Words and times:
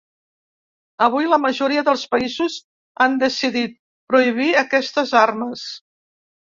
Avui, 1.07 1.27
la 1.33 1.39
majoria 1.43 1.83
dels 1.91 2.07
països 2.15 2.57
han 3.05 3.21
decidit 3.27 3.79
prohibir 4.15 4.53
aquestes 4.67 5.19
armes. 5.27 5.73